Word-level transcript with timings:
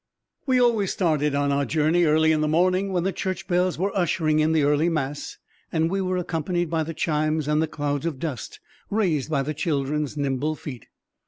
We 0.47 0.59
always 0.59 0.91
started 0.91 1.35
on 1.35 1.51
our 1.51 1.63
journey 1.63 2.05
early 2.05 2.31
in 2.31 2.41
the 2.41 2.47
morning 2.47 2.91
when 2.91 3.03
the 3.03 3.13
church 3.13 3.45
bells 3.47 3.77
were 3.77 3.95
ushering 3.95 4.39
in 4.39 4.51
the 4.51 4.63
early 4.63 4.89
mass, 4.89 5.37
and 5.71 5.91
we 5.91 6.01
were 6.01 6.17
accompanied 6.17 6.71
by 6.71 6.81
the 6.81 6.95
chimes 6.95 7.47
and 7.47 7.61
the 7.61 7.67
clouds 7.67 8.07
of 8.07 8.17
dust 8.17 8.59
raised 8.89 9.29
by 9.29 9.43
the 9.43 9.53
children's 9.53 10.17
nimble 10.17 10.55
feet. 10.55 10.87